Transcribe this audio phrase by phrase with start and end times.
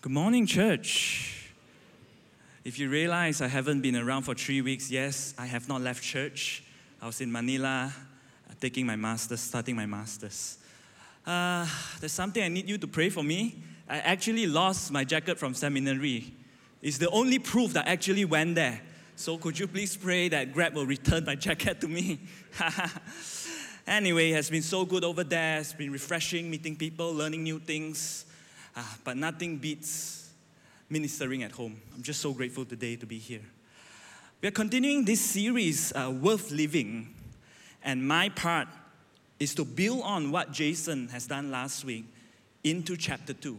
[0.00, 1.50] Good morning, church.
[2.64, 6.04] If you realize I haven't been around for three weeks, yes, I have not left
[6.04, 6.62] church.
[7.02, 7.92] I was in Manila
[8.48, 10.58] uh, taking my master's, starting my master's.
[11.26, 11.66] Uh,
[11.98, 13.60] there's something I need you to pray for me.
[13.88, 16.32] I actually lost my jacket from seminary.
[16.80, 18.80] It's the only proof that I actually went there.
[19.16, 22.20] So could you please pray that Grab will return my jacket to me?
[23.86, 25.58] anyway, it has been so good over there.
[25.58, 28.26] It's been refreshing, meeting people, learning new things.
[28.76, 30.30] Uh, but nothing beats
[30.90, 31.80] ministering at home.
[31.94, 33.42] I'm just so grateful today to be here.
[34.40, 37.14] We are continuing this series, uh, Worth Living,
[37.82, 38.68] and my part
[39.40, 42.04] is to build on what Jason has done last week
[42.64, 43.58] into chapter 2.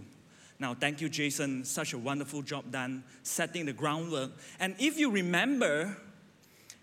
[0.59, 1.63] Now, thank you, Jason.
[1.63, 4.31] Such a wonderful job done setting the groundwork.
[4.59, 5.95] And if you remember,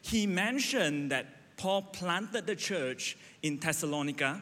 [0.01, 4.41] he mentioned that Paul planted the church in Thessalonica.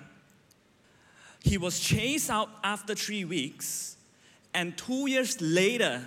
[1.45, 3.99] He was chased out after three weeks.
[4.55, 6.03] And two years later,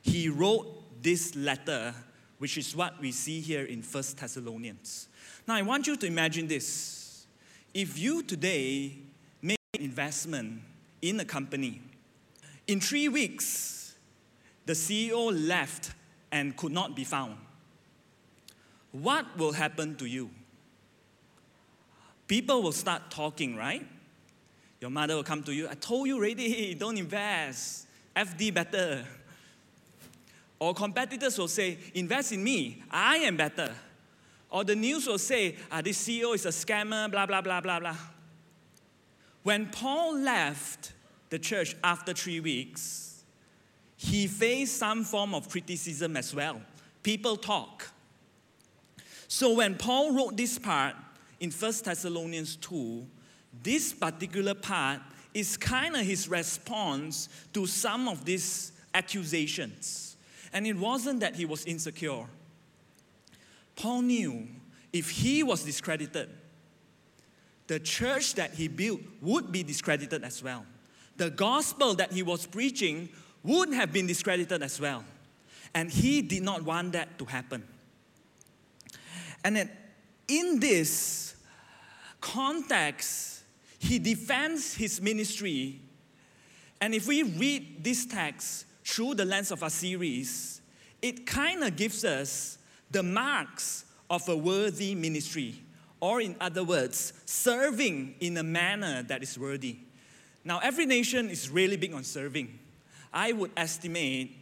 [0.00, 1.94] he wrote this letter,
[2.38, 5.08] which is what we see here in First Thessalonians.
[5.46, 7.26] Now, I want you to imagine this.
[7.74, 8.96] If you today
[9.42, 10.62] make an investment
[11.02, 11.82] in a company,
[12.66, 13.94] in three weeks,
[14.64, 15.92] the CEO left
[16.32, 17.36] and could not be found.
[18.92, 20.30] What will happen to you?
[22.26, 23.86] People will start talking, right?
[24.80, 27.86] Your mother will come to you, I told you already, don't invest.
[28.14, 29.04] FD better.
[30.58, 33.72] Or competitors will say, invest in me, I am better.
[34.50, 37.78] Or the news will say, ah, this CEO is a scammer, blah, blah, blah, blah,
[37.78, 37.96] blah.
[39.42, 40.92] When Paul left,
[41.30, 43.22] the church after three weeks,
[43.96, 46.60] he faced some form of criticism as well.
[47.02, 47.90] People talk.
[49.28, 50.94] So when Paul wrote this part
[51.40, 53.06] in 1 Thessalonians 2,
[53.62, 55.00] this particular part
[55.34, 60.16] is kind of his response to some of these accusations.
[60.52, 62.26] And it wasn't that he was insecure.
[63.76, 64.48] Paul knew
[64.92, 66.30] if he was discredited,
[67.66, 70.64] the church that he built would be discredited as well
[71.18, 73.10] the gospel that he was preaching
[73.42, 75.04] would have been discredited as well.
[75.74, 77.64] And he did not want that to happen.
[79.44, 79.68] And
[80.28, 81.34] in this
[82.20, 83.37] context,
[83.78, 85.80] he defends his ministry.
[86.80, 90.60] And if we read this text through the lens of a series,
[91.00, 92.58] it kind of gives us
[92.90, 95.62] the marks of a worthy ministry,
[96.00, 99.76] or in other words, serving in a manner that is worthy.
[100.44, 102.58] Now, every nation is really big on serving.
[103.12, 104.36] I would estimate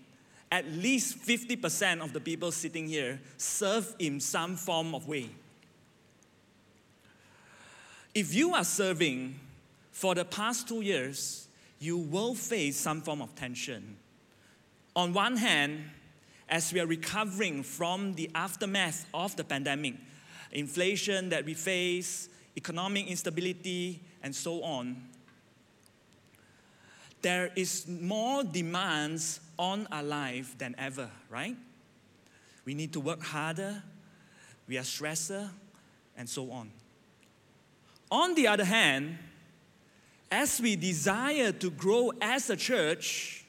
[0.52, 5.30] at least 50% of the people sitting here serve in some form of way.
[8.16, 9.38] If you are serving
[9.92, 13.98] for the past two years, you will face some form of tension.
[14.96, 15.84] On one hand,
[16.48, 19.96] as we are recovering from the aftermath of the pandemic,
[20.50, 24.96] inflation that we face, economic instability, and so on,
[27.20, 31.54] there is more demands on our life than ever, right?
[32.64, 33.82] We need to work harder,
[34.66, 35.50] we are stressor,
[36.16, 36.70] and so on.
[38.10, 39.18] On the other hand,
[40.30, 43.44] as we desire to grow as a church,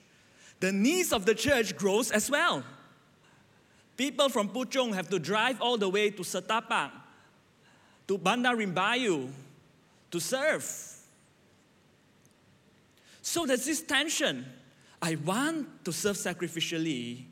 [0.59, 2.63] the needs of the church grows as well.
[3.95, 6.91] People from Puchong have to drive all the way to Setapak,
[8.07, 9.29] to Bandar Rimbayu
[10.11, 10.63] to serve.
[13.21, 14.45] So there's this tension.
[15.01, 17.23] I want to serve sacrificially,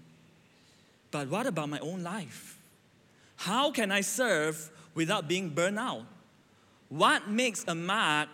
[1.09, 2.59] but what about my own life?
[3.37, 6.05] How can I serve without being burned out?
[6.95, 8.29] What makes a mark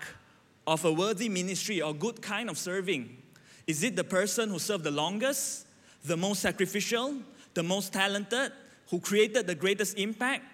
[0.67, 3.17] of a worthy ministry or good kind of serving?
[3.65, 5.65] Is it the person who served the longest,
[6.03, 7.15] the most sacrificial,
[7.55, 8.51] the most talented,
[8.91, 10.45] who created the greatest impact?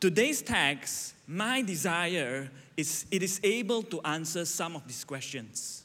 [0.00, 5.84] Today's text, my desire is it is able to answer some of these questions.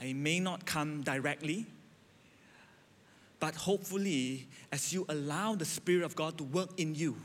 [0.00, 1.66] It may not come directly,
[3.40, 7.16] but hopefully, as you allow the Spirit of God to work in you,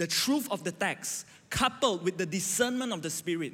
[0.00, 3.52] the truth of the text, coupled with the discernment of the Spirit,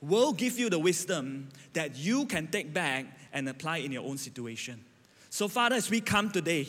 [0.00, 4.18] will give you the wisdom that you can take back and apply in your own
[4.18, 4.84] situation.
[5.30, 6.66] So, Father, as we come today,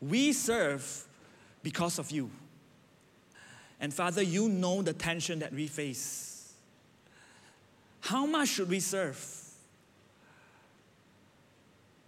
[0.00, 1.06] we serve
[1.62, 2.30] because of you.
[3.78, 6.54] And Father, you know the tension that we face.
[8.00, 9.22] How much should we serve?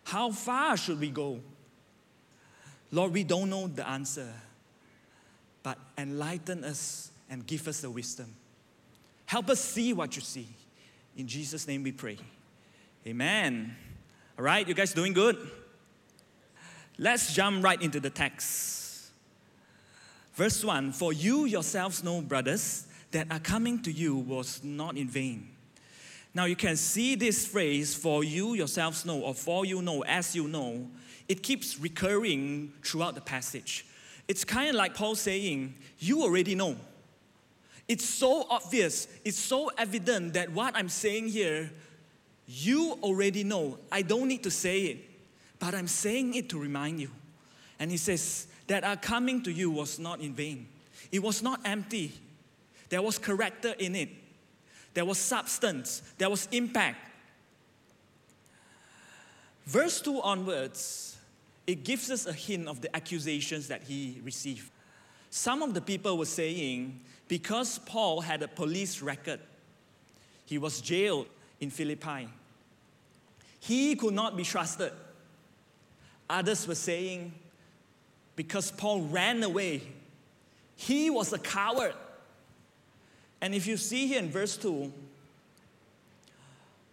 [0.05, 1.41] How far should we go?
[2.91, 4.33] Lord, we don't know the answer,
[5.63, 8.35] but enlighten us and give us the wisdom.
[9.27, 10.49] Help us see what you see.
[11.17, 12.19] In Jesus' name we pray.
[13.07, 13.77] Amen.
[14.39, 15.37] All right, you guys doing good?
[16.99, 19.11] Let's jump right into the text.
[20.35, 25.09] Verse 1 For you yourselves know, brothers, that are coming to you was not in
[25.09, 25.49] vain.
[26.35, 30.35] Now you can see this phrase, for you yourselves know, or for you know, as
[30.35, 30.89] you know,
[31.29, 33.87] it keeps recurring throughout the passage.
[34.29, 36.77] It's kind of like Paul saying, You already know.
[37.89, 41.71] It's so obvious, it's so evident that what I'm saying here,
[42.47, 43.79] you already know.
[43.91, 44.99] I don't need to say it,
[45.59, 47.11] but I'm saying it to remind you.
[47.79, 50.69] And he says, That our coming to you was not in vain,
[51.11, 52.13] it was not empty.
[52.89, 54.11] There was character in it,
[54.95, 57.11] there was substance, there was impact.
[59.65, 61.12] Verse 2 onwards,
[61.67, 64.71] it gives us a hint of the accusations that he received.
[65.31, 69.41] Some of the people were saying because Paul had a police record,
[70.45, 71.27] he was jailed
[71.61, 72.29] in Philippi.
[73.61, 74.93] He could not be trusted.
[76.29, 77.33] Others were saying
[78.35, 79.83] because Paul ran away,
[80.77, 81.95] he was a coward.
[83.41, 84.93] And if you see here in verse 2,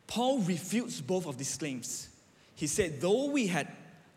[0.07, 2.09] Paul refutes both of these claims.
[2.55, 3.67] He said, Though we had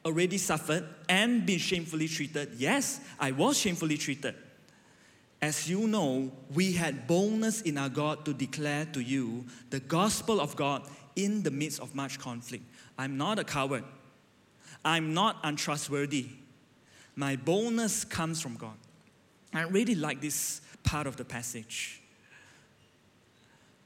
[0.04, 2.54] already suffered and been shamefully treated.
[2.56, 4.34] Yes, I was shamefully treated.
[5.40, 10.40] As you know, we had boldness in our God to declare to you the gospel
[10.40, 12.64] of God in the midst of much conflict.
[12.96, 13.84] I'm not a coward.
[14.84, 16.26] I'm not untrustworthy.
[17.16, 18.76] My boldness comes from God.
[19.52, 22.00] I really like this part of the passage.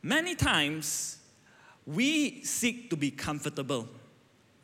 [0.03, 1.19] Many times,
[1.87, 3.89] we seek to be comfortable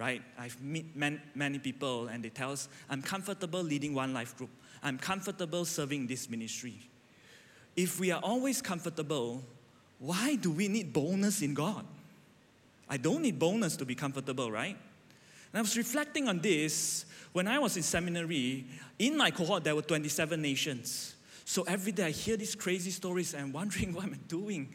[0.02, 0.20] right?
[0.36, 4.50] I've met man, many people and they tell us, I'm comfortable leading one life group.
[4.82, 6.74] I'm comfortable serving this ministry.
[7.76, 9.44] If we are always comfortable,
[10.00, 11.86] why do we need boldness in God?
[12.88, 14.76] I don't need boldness to be comfortable, right?
[14.76, 18.66] And I was reflecting on this when I was in seminary.
[18.98, 21.11] In my cohort, there were 27 nations.
[21.44, 24.72] So every day I hear these crazy stories and wondering what am I doing?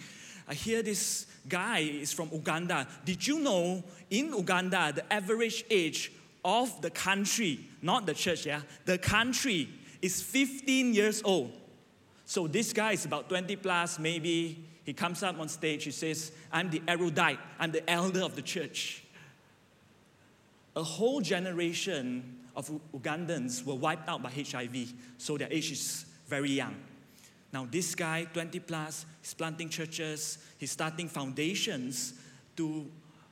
[0.47, 2.87] I hear this guy is from Uganda.
[3.03, 6.11] Did you know in Uganda, the average age
[6.45, 9.67] of the country, not the church, yeah, the country
[10.01, 11.51] is 15 years old.
[12.25, 14.63] So this guy is about 20 plus, maybe.
[14.85, 18.41] He comes up on stage, he says, I'm the erudite, I'm the elder of the
[18.41, 19.03] church.
[20.77, 26.51] A whole generation of Ugandans were wiped out by HIV, so their age is very
[26.51, 26.75] young.
[27.53, 32.13] Now, this guy, 20 plus, he's planting churches, he's starting foundations
[32.57, 32.85] to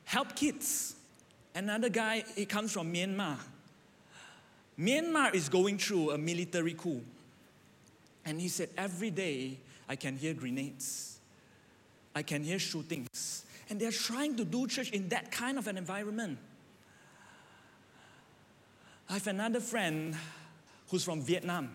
[0.04, 0.96] help kids.
[1.54, 3.36] Another guy, he comes from Myanmar.
[4.78, 7.02] Myanmar is going through a military coup.
[8.24, 9.58] And he said, Every day
[9.88, 11.18] I can hear grenades,
[12.14, 13.44] I can hear shootings.
[13.68, 16.38] And they're trying to do church in that kind of an environment.
[19.08, 20.16] I have another friend
[20.88, 21.70] who's from Vietnam.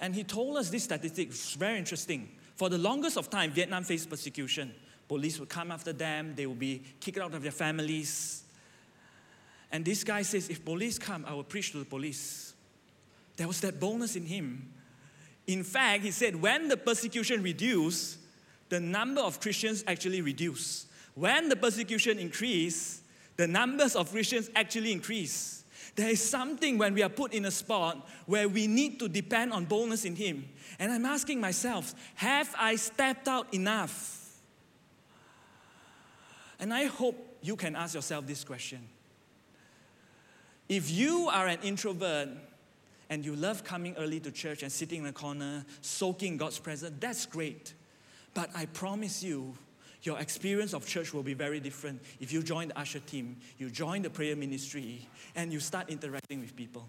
[0.00, 2.28] And he told us this statistic, it's very interesting.
[2.54, 4.74] For the longest of time, Vietnam faced persecution.
[5.08, 8.42] Police would come after them, they would be kicked out of their families.
[9.70, 12.54] And this guy says, if police come, I will preach to the police.
[13.36, 14.72] There was that boldness in him.
[15.46, 18.18] In fact, he said, when the persecution reduced,
[18.68, 20.88] the number of Christians actually reduced.
[21.14, 23.02] When the persecution increased,
[23.36, 25.64] the numbers of Christians actually increased.
[25.96, 29.52] There is something when we are put in a spot where we need to depend
[29.52, 30.46] on boldness in Him.
[30.78, 34.38] And I'm asking myself, have I stepped out enough?
[36.60, 38.80] And I hope you can ask yourself this question.
[40.68, 42.28] If you are an introvert
[43.08, 46.96] and you love coming early to church and sitting in a corner, soaking God's presence,
[47.00, 47.72] that's great.
[48.34, 49.54] But I promise you,
[50.06, 53.70] your experience of church will be very different if you join the usher team, you
[53.70, 56.88] join the prayer ministry, and you start interacting with people.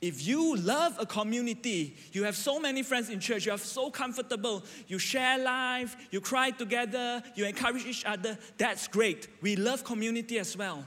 [0.00, 3.90] If you love a community, you have so many friends in church, you are so
[3.90, 9.28] comfortable, you share life, you cry together, you encourage each other, that's great.
[9.40, 10.84] We love community as well.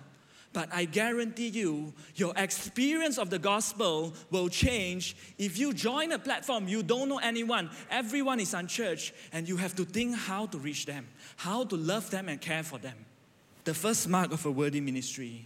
[0.51, 6.19] But I guarantee you, your experience of the gospel will change if you join a
[6.19, 10.57] platform, you don't know anyone, everyone is unchurched, and you have to think how to
[10.57, 12.95] reach them, how to love them and care for them.
[13.65, 15.45] The first mark of a worthy ministry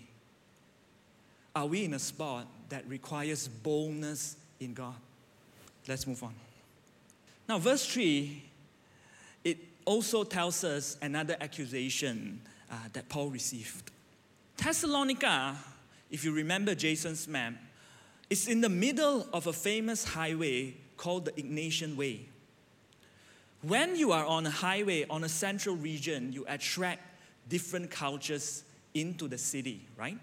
[1.56, 4.96] are we in a spot that requires boldness in God?
[5.88, 6.34] Let's move on.
[7.48, 8.44] Now, verse 3,
[9.44, 12.42] it also tells us another accusation
[12.72, 13.92] uh, that Paul received.
[14.63, 15.58] Thessalonica,
[16.10, 17.53] if you remember Jason's map,
[18.29, 22.29] is in the middle of a famous highway called the Egnatian Way.
[23.62, 27.01] When you are on a highway on a central region, you attract
[27.50, 30.17] different cultures into the city, right?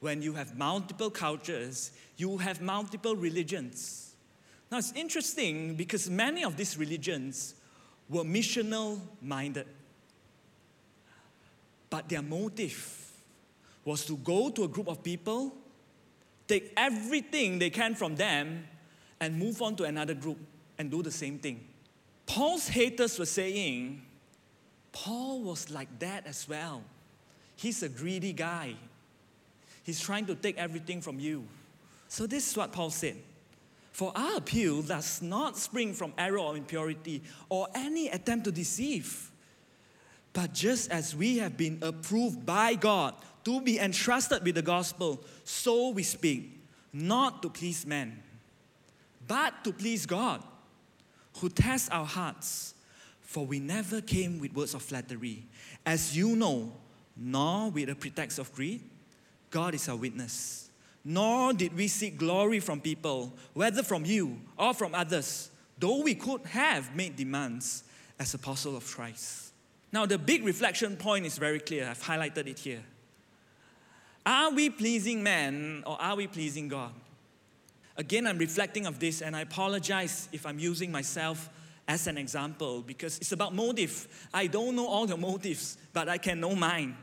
[0.00, 4.14] When you have multiple cultures, you have multiple religions.
[4.72, 7.56] Now it's interesting because many of these religions
[8.08, 9.66] were missional minded.
[11.90, 13.09] But their motive
[13.90, 15.52] was to go to a group of people,
[16.46, 18.64] take everything they can from them,
[19.20, 20.38] and move on to another group
[20.78, 21.66] and do the same thing.
[22.24, 24.00] Paul's haters were saying,
[24.92, 26.82] Paul was like that as well.
[27.56, 28.76] He's a greedy guy.
[29.82, 31.44] He's trying to take everything from you.
[32.08, 33.16] So, this is what Paul said.
[33.92, 39.29] For our appeal does not spring from error or impurity or any attempt to deceive.
[40.32, 45.24] But just as we have been approved by God to be entrusted with the gospel,
[45.44, 46.60] so we speak,
[46.92, 48.22] not to please men,
[49.26, 50.42] but to please God,
[51.38, 52.74] who tests our hearts.
[53.20, 55.44] For we never came with words of flattery,
[55.86, 56.72] as you know,
[57.16, 58.82] nor with a pretext of greed.
[59.50, 60.68] God is our witness.
[61.04, 66.14] Nor did we seek glory from people, whether from you or from others, though we
[66.14, 67.84] could have made demands
[68.18, 69.49] as apostle of Christ.
[69.92, 71.88] Now, the big reflection point is very clear.
[71.88, 72.82] I've highlighted it here.
[74.24, 76.92] Are we pleasing man or are we pleasing God?
[77.96, 81.48] Again, I'm reflecting of this and I apologize if I'm using myself
[81.88, 84.28] as an example because it's about motive.
[84.32, 86.96] I don't know all the motives, but I can know mine.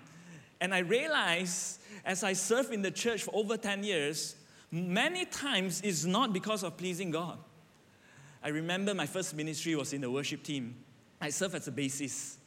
[0.61, 4.35] And I realize as I serve in the church for over 10 years,
[4.71, 7.37] many times it's not because of pleasing God.
[8.41, 10.75] I remember my first ministry was in the worship team.
[11.19, 12.37] I served as a bassist.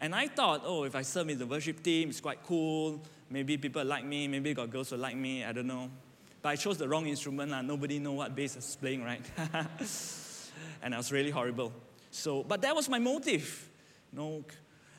[0.00, 3.00] And I thought, oh, if I serve in the worship team, it's quite cool.
[3.30, 5.90] Maybe people like me, maybe got girls who like me, I don't know.
[6.40, 7.62] But I chose the wrong instrument, lah.
[7.62, 9.20] nobody know what bass I was playing, right?
[10.82, 11.72] and I was really horrible.
[12.10, 13.68] So, but that was my motive.
[14.12, 14.44] No.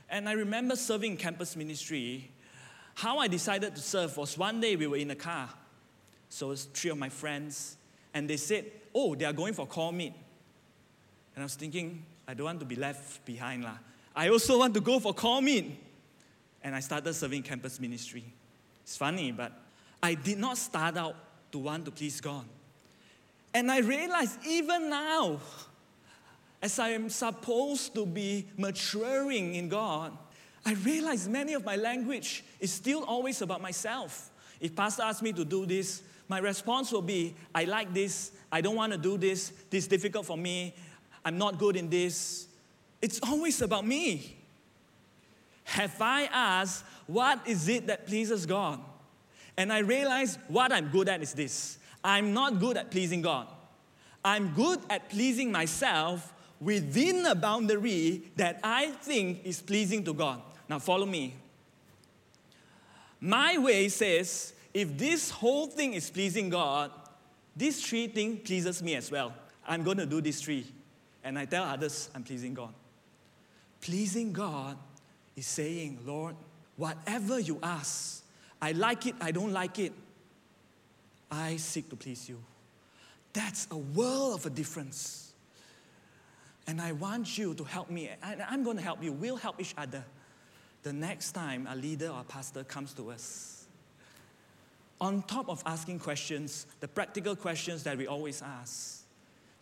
[0.10, 2.30] And I remember serving campus ministry.
[2.96, 5.50] How I decided to serve was one day we were in a car.
[6.28, 7.78] So it's three of my friends,
[8.14, 10.14] and they said, Oh, they are going for call meet.
[11.36, 13.64] And I was thinking, I don't want to be left behind.
[13.64, 13.78] lah.
[14.20, 15.82] I also want to go for call meet.
[16.62, 18.26] And I started serving campus ministry.
[18.84, 19.54] It's funny, but
[20.04, 21.16] I did not start out
[21.54, 22.44] to want to please God.
[23.54, 25.40] And I realized even now,
[26.62, 30.12] as I am supposed to be maturing in God,
[30.66, 34.32] I realize many of my language is still always about myself.
[34.60, 38.60] If pastor asks me to do this, my response will be, I like this, I
[38.60, 40.76] don't want to do this, this is difficult for me,
[41.24, 42.49] I'm not good in this.
[43.02, 44.36] It's always about me.
[45.64, 48.80] Have I asked, what is it that pleases God?
[49.56, 53.48] And I realized what I'm good at is this I'm not good at pleasing God.
[54.24, 60.42] I'm good at pleasing myself within a boundary that I think is pleasing to God.
[60.68, 61.36] Now, follow me.
[63.22, 66.92] My way says if this whole thing is pleasing God,
[67.56, 69.34] this tree thing pleases me as well.
[69.68, 70.66] I'm going to do this tree.
[71.24, 72.74] And I tell others I'm pleasing God.
[73.82, 74.78] Pleasing God
[75.36, 76.36] is saying, Lord,
[76.76, 78.24] whatever you ask,
[78.62, 79.94] I like it, I don't like it,
[81.32, 82.40] I seek to please you.
[83.34, 85.34] That's a world of a difference.
[86.68, 89.12] And I want you to help me, and I'm going to help you.
[89.12, 90.04] We'll help each other
[90.84, 93.66] the next time a leader or a pastor comes to us.
[95.02, 99.04] On top of asking questions, the practical questions that we always ask,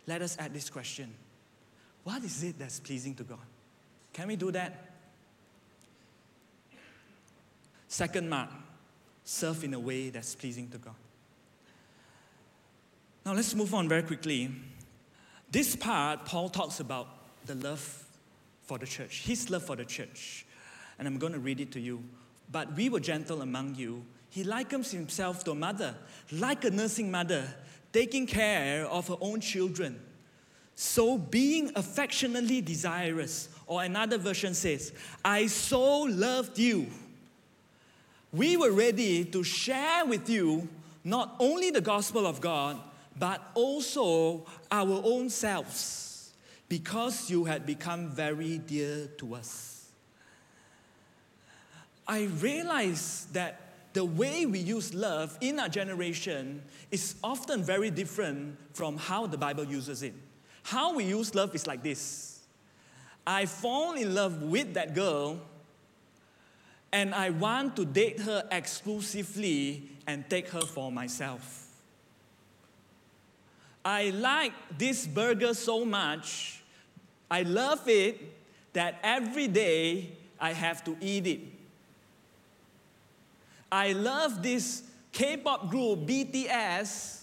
[0.06, 1.12] let us add this question
[2.04, 3.38] What is it that's pleasing to God?
[4.18, 4.72] Can we do that?
[7.86, 8.50] Second mark,
[9.22, 10.96] serve in a way that's pleasing to God.
[13.24, 14.50] Now let's move on very quickly.
[15.52, 17.06] This part, Paul talks about
[17.46, 18.04] the love
[18.64, 20.44] for the church, his love for the church.
[20.98, 22.02] And I'm going to read it to you.
[22.50, 24.04] But we were gentle among you.
[24.30, 25.94] He likens himself to a mother,
[26.32, 27.54] like a nursing mother,
[27.92, 30.00] taking care of her own children.
[30.74, 34.92] So, being affectionately desirous, or another version says,
[35.24, 36.86] I so loved you.
[38.32, 40.68] We were ready to share with you
[41.04, 42.80] not only the gospel of God,
[43.18, 46.32] but also our own selves,
[46.68, 49.90] because you had become very dear to us.
[52.06, 53.60] I realize that
[53.92, 59.38] the way we use love in our generation is often very different from how the
[59.38, 60.14] Bible uses it.
[60.62, 62.27] How we use love is like this
[63.28, 65.38] I fall in love with that girl,
[66.90, 71.66] and I want to date her exclusively and take her for myself.
[73.84, 76.62] I like this burger so much,
[77.30, 78.18] I love it
[78.72, 81.40] that every day I have to eat it.
[83.70, 87.17] I love this K pop group BTS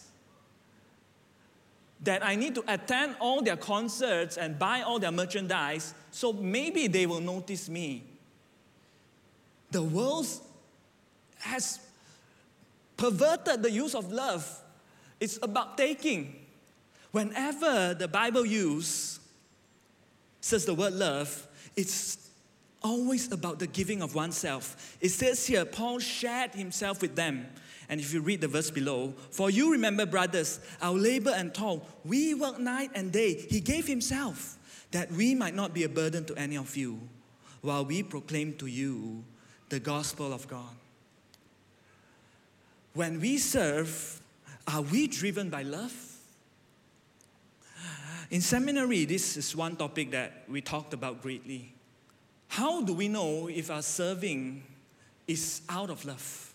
[2.06, 6.88] that I need to attend all their concerts and buy all their merchandise, so maybe
[6.88, 8.04] they will notice me.
[9.72, 10.28] The world
[11.40, 11.80] has
[12.96, 14.62] perverted the use of love.
[15.20, 16.36] It's about taking.
[17.12, 19.20] Whenever the Bible uses
[20.42, 22.30] says the word love, it's
[22.84, 24.96] always about the giving of oneself.
[25.02, 27.48] It says here, Paul shared himself with them.
[27.90, 31.88] And if you read the verse below, for you remember, brothers, our labor and toil,
[32.04, 33.34] we work night and day.
[33.36, 34.58] He gave himself
[34.92, 37.00] that we might not be a burden to any of you
[37.62, 39.24] while we proclaim to you
[39.70, 40.76] the gospel of God.
[42.94, 44.22] When we serve,
[44.68, 45.94] are we driven by love?
[48.32, 51.74] In seminary, this is one topic that we talked about greatly.
[52.48, 54.64] How do we know if our serving
[55.28, 56.54] is out of love?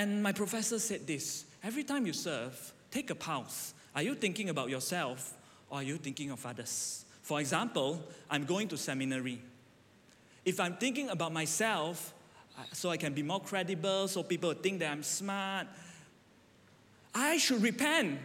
[0.00, 3.74] And my professor said this every time you serve, take a pause.
[3.94, 5.34] Are you thinking about yourself
[5.68, 7.04] or are you thinking of others?
[7.20, 9.42] For example, I'm going to seminary.
[10.42, 12.14] If I'm thinking about myself,
[12.58, 15.66] uh, so I can be more credible, so people think that I'm smart,
[17.14, 18.20] I should repent.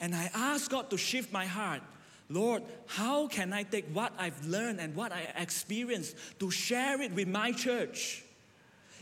[0.00, 1.82] And I ask God to shift my heart.
[2.28, 7.10] Lord, how can I take what I've learned and what I experienced to share it
[7.12, 8.22] with my church?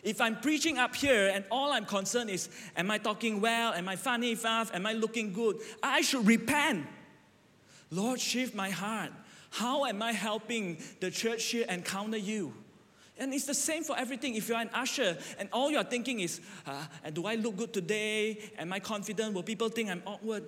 [0.02, 3.72] If I'm preaching up here and all I'm concerned is, am I talking well?
[3.72, 4.74] Am I funny enough?
[4.74, 5.58] Am I looking good?
[5.82, 6.86] I should repent.
[7.90, 9.10] Lord, shift my heart.
[9.50, 12.52] How am I helping the church here encounter you?
[13.18, 14.36] And it's the same for everything.
[14.36, 18.38] If you're an usher and all you're thinking is, uh, do I look good today?
[18.58, 19.34] Am I confident?
[19.34, 20.44] Will people think I'm awkward?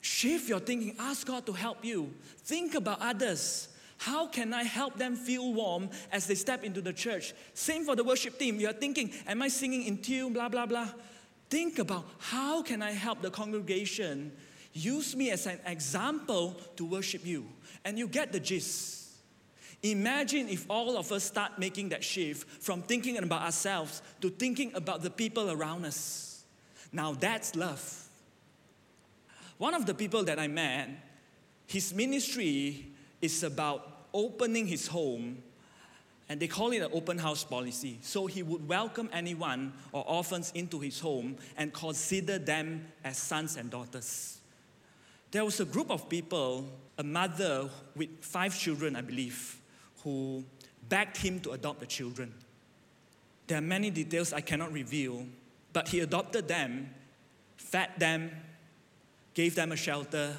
[0.00, 0.94] Shift your thinking.
[0.98, 2.12] Ask God to help you.
[2.44, 3.68] Think about others.
[3.98, 7.32] How can I help them feel warm as they step into the church?
[7.54, 8.60] Same for the worship team.
[8.60, 10.88] You're thinking, am I singing in tune, blah, blah, blah.
[11.48, 14.32] Think about how can I help the congregation
[14.72, 17.46] use me as an example to worship you.
[17.84, 19.04] And you get the gist.
[19.82, 24.72] Imagine if all of us start making that shift from thinking about ourselves to thinking
[24.74, 26.44] about the people around us.
[26.92, 28.08] Now that's love.
[29.58, 30.90] One of the people that I met,
[31.66, 35.42] his ministry is about opening his home,
[36.28, 37.98] and they call it an open house policy.
[38.02, 43.56] So he would welcome anyone or orphans into his home and consider them as sons
[43.56, 44.38] and daughters.
[45.30, 46.66] There was a group of people,
[46.98, 49.60] a mother with five children, I believe,
[50.02, 50.44] who
[50.88, 52.32] begged him to adopt the children.
[53.46, 55.26] There are many details I cannot reveal,
[55.72, 56.90] but he adopted them,
[57.56, 58.30] fed them,
[59.34, 60.36] gave them a shelter,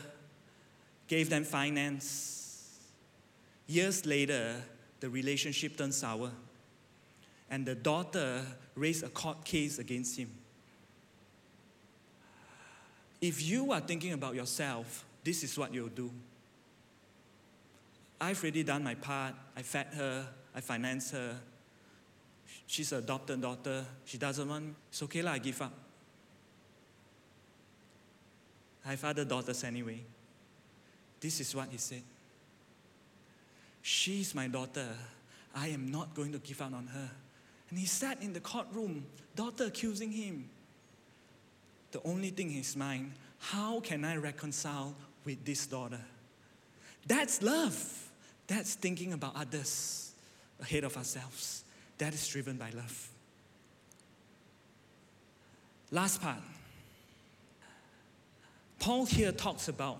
[1.07, 2.36] gave them finance,
[3.67, 4.55] Years later,
[4.99, 6.31] the relationship turned sour,
[7.49, 8.41] and the daughter
[8.75, 10.29] raised a court case against him.
[13.19, 16.11] If you are thinking about yourself, this is what you'll do.
[18.19, 19.33] I've already done my part.
[19.55, 21.37] I fed her, I financed her.
[22.65, 23.85] She's an adopted daughter.
[24.05, 25.73] She doesn't want, it's okay, lah, I give up.
[28.85, 30.01] I have other daughters anyway.
[31.19, 32.03] This is what he said.
[33.87, 34.85] She's my daughter.
[35.55, 37.09] I am not going to give up on her.
[37.69, 40.49] And he sat in the courtroom, daughter accusing him.
[41.91, 46.01] The only thing in his mind, how can I reconcile with this daughter?
[47.07, 48.09] That's love.
[48.47, 50.11] That's thinking about others
[50.59, 51.63] ahead of ourselves.
[51.97, 53.09] That is driven by love.
[55.91, 56.41] Last part.
[58.79, 59.99] Paul here talks about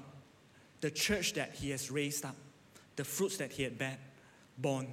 [0.81, 2.35] the church that he has raised up
[2.97, 3.81] the fruits that he had
[4.57, 4.87] borne.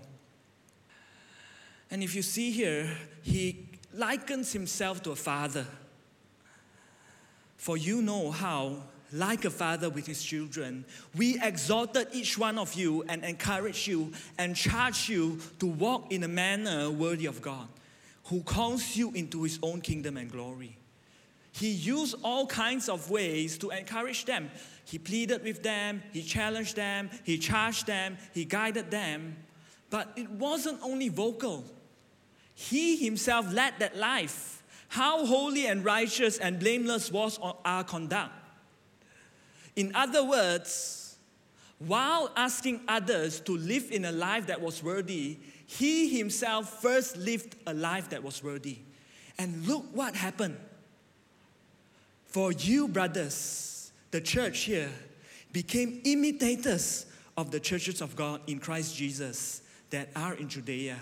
[1.90, 2.88] And if you see here,
[3.22, 5.66] he likens himself to a father.
[7.56, 10.84] For you know how, like a father with his children,
[11.16, 16.24] we exhorted each one of you and encouraged you and charged you to walk in
[16.24, 17.68] a manner worthy of God,
[18.24, 20.76] who calls you into his own kingdom and glory.
[21.54, 24.50] He used all kinds of ways to encourage them.
[24.84, 29.36] He pleaded with them, he challenged them, he charged them, he guided them.
[29.88, 31.64] But it wasn't only vocal,
[32.54, 34.62] he himself led that life.
[34.88, 38.32] How holy and righteous and blameless was our conduct.
[39.76, 41.16] In other words,
[41.78, 47.56] while asking others to live in a life that was worthy, he himself first lived
[47.66, 48.78] a life that was worthy.
[49.38, 50.56] And look what happened.
[52.34, 54.90] For you, brothers, the church here
[55.52, 60.96] became imitators of the churches of God in Christ Jesus that are in Judea.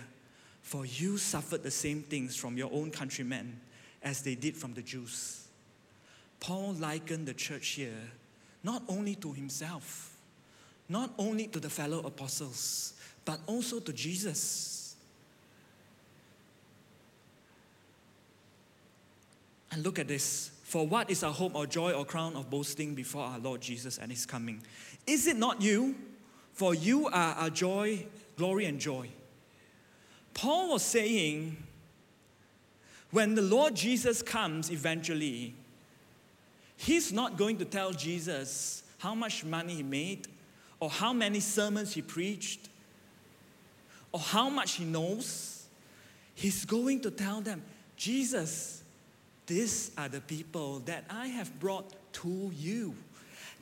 [0.60, 3.58] For you suffered the same things from your own countrymen
[4.02, 5.48] as they did from the Jews.
[6.38, 8.10] Paul likened the church here
[8.62, 10.14] not only to himself,
[10.90, 12.92] not only to the fellow apostles,
[13.24, 14.96] but also to Jesus.
[19.70, 20.50] And look at this.
[20.72, 23.98] For what is our hope or joy or crown of boasting before our Lord Jesus
[23.98, 24.62] and his coming?
[25.06, 25.94] Is it not you?
[26.54, 28.06] For you are our joy,
[28.38, 29.10] glory, and joy.
[30.32, 31.58] Paul was saying,
[33.10, 35.52] when the Lord Jesus comes eventually,
[36.78, 40.26] he's not going to tell Jesus how much money he made,
[40.80, 42.70] or how many sermons he preached,
[44.10, 45.66] or how much he knows.
[46.34, 47.62] He's going to tell them,
[47.94, 48.81] Jesus,
[49.52, 52.94] these are the people that I have brought to you.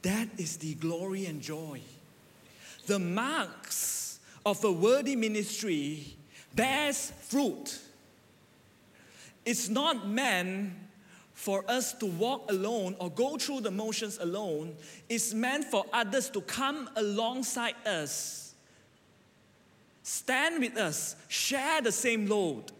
[0.02, 1.80] That is the glory and joy.
[2.86, 6.14] The marks of a worthy ministry
[6.54, 7.80] bears fruit.
[9.44, 10.74] It's not meant
[11.34, 14.76] for us to walk alone or go through the motions alone.
[15.08, 18.54] It's meant for others to come alongside us,
[20.04, 22.70] stand with us, share the same load.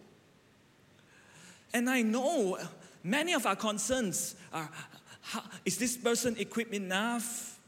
[1.73, 2.57] And I know
[3.03, 4.69] many of our concerns are
[5.65, 7.59] is this person equipped enough?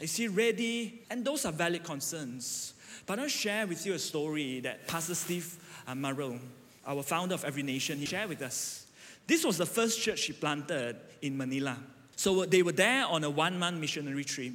[0.00, 1.02] Is he ready?
[1.10, 2.74] And those are valid concerns.
[3.06, 6.38] But I'll share with you a story that Pastor Steve uh, Murrell,
[6.86, 8.86] our founder of Every Nation, he shared with us.
[9.26, 11.76] This was the first church he planted in Manila.
[12.16, 14.52] So uh, they were there on a one month missionary trip.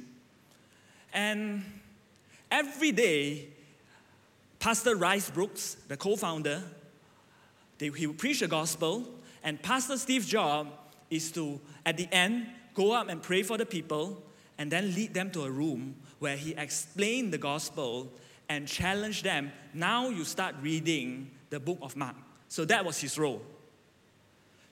[1.12, 1.64] And
[2.50, 3.48] every day,
[4.58, 6.62] Pastor Rice Brooks, the co founder,
[7.78, 9.06] he would preach the gospel,
[9.42, 10.68] and Pastor Steve's job
[11.10, 14.22] is to, at the end, go up and pray for the people
[14.58, 18.12] and then lead them to a room where he explained the gospel
[18.48, 19.52] and challenged them.
[19.74, 22.16] Now you start reading the book of Mark.
[22.48, 23.42] So that was his role.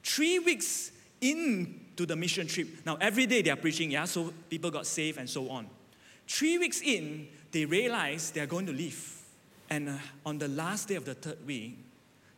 [0.03, 4.71] Three weeks into the mission trip, now every day they are preaching, yeah, so people
[4.71, 5.69] got saved and so on.
[6.27, 9.23] Three weeks in, they realized they are going to leave.
[9.71, 11.79] And uh, on the last day of the third week,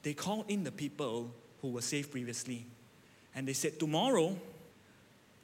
[0.02, 2.66] they called in the people who were saved previously.
[3.34, 4.36] And they said, Tomorrow,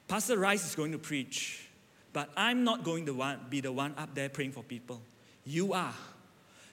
[0.07, 1.67] Pastor Rice is going to preach,
[2.13, 5.01] but I'm not going to one, be the one up there praying for people.
[5.45, 5.93] You are.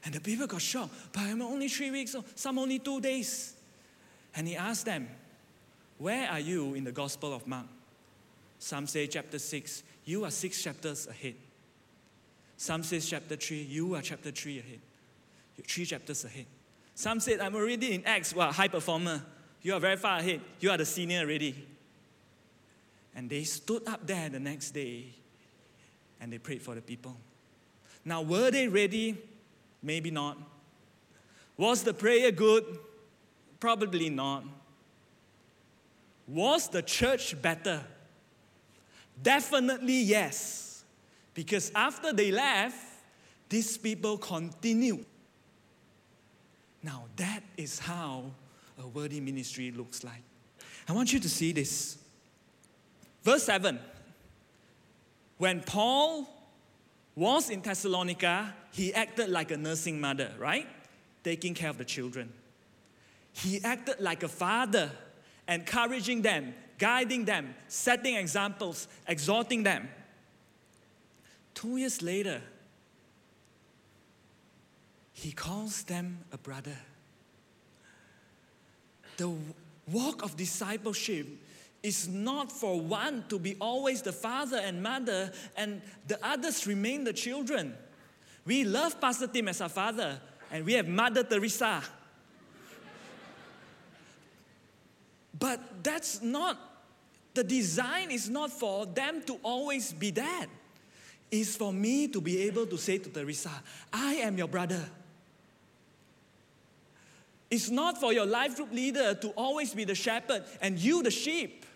[0.05, 0.95] And the people got shocked.
[1.13, 3.55] But I'm only three weeks, some only two days.
[4.35, 5.09] And he asked them,
[5.99, 7.67] Where are you in the Gospel of Mark?
[8.59, 11.35] Some say chapter 6, you are six chapters ahead.
[12.57, 14.81] Some say chapter 3, you are chapter 3 ahead.
[15.57, 16.47] You're three chapters ahead.
[16.95, 19.23] Some said, I'm already in Acts, Well, high performer.
[19.63, 20.41] You are very far ahead.
[20.61, 21.67] You are the senior already.
[23.15, 25.15] And they stood up there the next day
[26.21, 27.17] and they prayed for the people.
[28.05, 29.17] Now, were they ready?
[29.83, 30.39] Maybe not.
[31.57, 32.79] Was the prayer good?
[33.61, 34.45] Probably not.
[36.27, 37.83] Was the church better?
[39.21, 40.85] Definitely yes.
[41.35, 42.77] Because after they left,
[43.49, 45.05] these people continued.
[46.83, 48.33] Now, that is how
[48.79, 50.23] a worthy ministry looks like.
[50.89, 51.99] I want you to see this.
[53.23, 53.79] Verse 7
[55.39, 56.29] When Paul
[57.15, 60.67] was in Thessalonica, he acted like a nursing mother, right?
[61.23, 62.33] Taking care of the children.
[63.33, 64.91] He acted like a father,
[65.49, 69.89] encouraging them, guiding them, setting examples, exhorting them.
[71.55, 72.43] Two years later,
[75.23, 76.77] he calls them a brother.
[79.19, 79.33] The
[79.89, 81.29] walk of discipleship
[81.81, 87.05] is not for one to be always the father and mother and the others remain
[87.05, 87.77] the children.
[88.45, 91.85] We love Pastor Tim as our father and we have Mother Teresa.
[95.39, 96.59] but that's not,
[97.33, 100.47] the design is not for them to always be that.
[101.31, 103.53] It's for me to be able to say to Teresa,
[103.93, 104.85] I am your brother.
[107.53, 111.11] It's not for your life group leader to always be the shepherd and you the
[111.11, 111.67] sheep.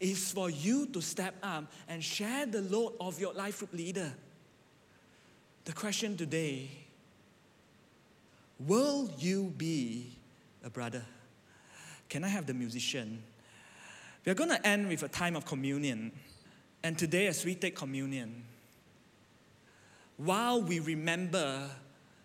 [0.00, 4.10] It's for you to step up and share the load of your life group leader.
[5.66, 6.70] The question today
[8.58, 10.12] Will you be
[10.64, 11.02] a brother?
[12.08, 13.22] Can I have the musician?
[14.24, 16.10] We're going to end with a time of communion.
[16.82, 18.44] And today, as we take communion,
[20.16, 21.68] while we remember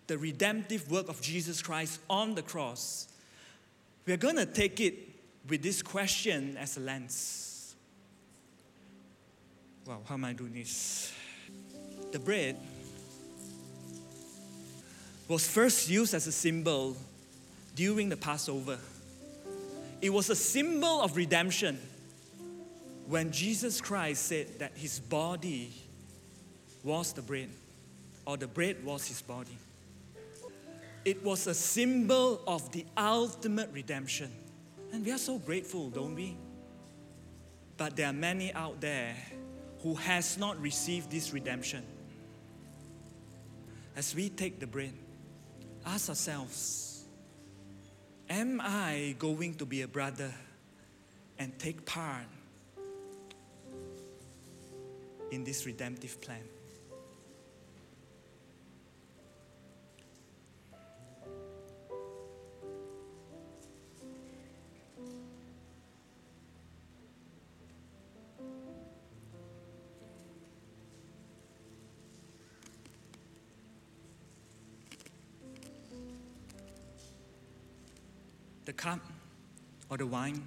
[0.06, 3.08] the redemptive work of Jesus Christ on the cross,
[4.06, 4.94] we're going to take it
[5.48, 7.74] with this question as a lens.
[9.86, 11.12] Wow, how am I doing this?
[12.12, 12.56] The bread,
[15.28, 16.96] was first used as a symbol
[17.74, 18.78] during the Passover.
[20.02, 21.78] It was a symbol of redemption
[23.06, 25.72] when Jesus Christ said that his body
[26.84, 27.48] was the bread,
[28.26, 29.56] or the bread was his body.
[31.04, 34.30] It was a symbol of the ultimate redemption.
[34.92, 36.36] And we are so grateful, don't we?
[37.76, 39.16] But there are many out there
[39.80, 41.82] who has not received this redemption.
[43.96, 44.92] As we take the bread,
[45.84, 47.04] ask ourselves,
[48.28, 50.32] am I going to be a brother
[51.38, 52.26] and take part
[55.32, 56.44] in this redemptive plan?
[78.64, 79.00] The cup
[79.90, 80.42] or the wine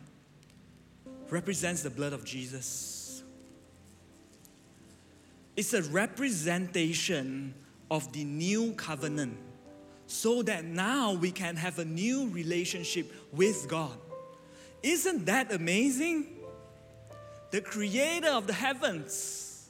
[1.30, 3.24] represents the blood of Jesus.
[5.56, 7.54] It's a representation
[7.90, 9.38] of the new covenant
[10.08, 13.98] so that now we can have a new relationship with God.
[14.84, 16.28] Isn't that amazing?
[17.52, 19.70] The creator of the heavens,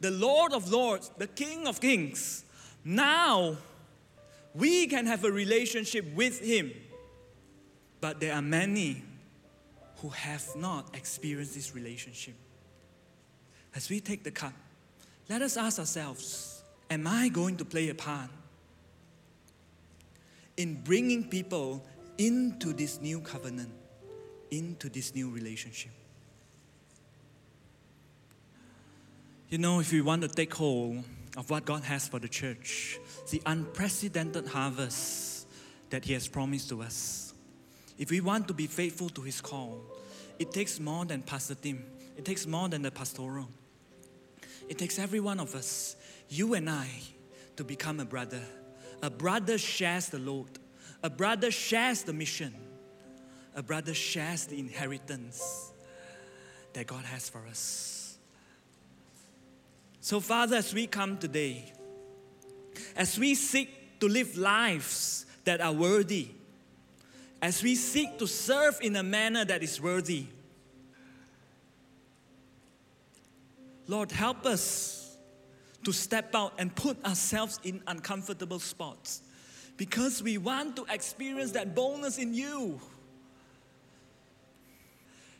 [0.00, 2.44] the Lord of lords, the King of kings.
[2.84, 3.56] Now
[4.54, 6.72] we can have a relationship with Him.
[8.00, 9.02] But there are many
[9.98, 12.34] who have not experienced this relationship.
[13.74, 14.54] As we take the cup,
[15.28, 18.30] let us ask ourselves Am I going to play a part
[20.56, 21.84] in bringing people
[22.18, 23.70] into this new covenant,
[24.50, 25.92] into this new relationship?
[29.50, 31.04] You know, if we want to take hold
[31.36, 32.98] of what God has for the church,
[33.30, 35.46] the unprecedented harvest
[35.90, 37.29] that He has promised to us,
[38.00, 39.78] if we want to be faithful to His call,
[40.38, 41.84] it takes more than Pastor Tim,
[42.16, 43.46] it takes more than the pastoral.
[44.70, 45.96] It takes every one of us,
[46.30, 46.88] you and I,
[47.56, 48.40] to become a brother.
[49.02, 50.48] A brother shares the load,
[51.02, 52.54] a brother shares the mission,
[53.54, 55.70] a brother shares the inheritance
[56.72, 58.16] that God has for us.
[60.00, 61.70] So, Father, as we come today,
[62.96, 66.28] as we seek to live lives that are worthy,
[67.42, 70.26] as we seek to serve in a manner that is worthy.
[73.86, 75.16] Lord, help us
[75.84, 79.22] to step out and put ourselves in uncomfortable spots
[79.76, 82.78] because we want to experience that boldness in you.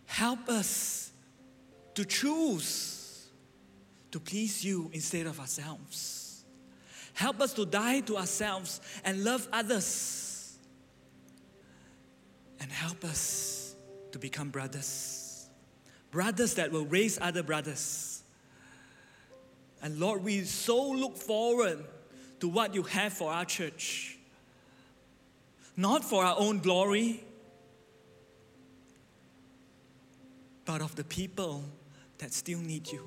[0.07, 1.13] Help us
[1.95, 3.29] to choose
[4.11, 6.45] to please you instead of ourselves.
[7.13, 10.30] Help us to die to ourselves and love others
[12.61, 13.75] and help us
[14.12, 15.49] to become brothers.
[16.11, 18.23] Brothers that will raise other brothers.
[19.83, 21.85] And Lord, we so look forward
[22.40, 24.18] to what you have for our church.
[25.77, 27.25] Not for our own glory,
[30.64, 31.64] but of the people
[32.18, 33.07] that still need you.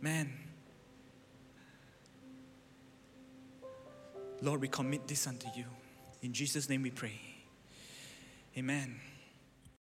[0.00, 0.32] Man.
[4.40, 5.66] Lord, we commit this unto you.
[6.20, 7.31] In Jesus' name we pray.
[8.56, 9.00] Amen.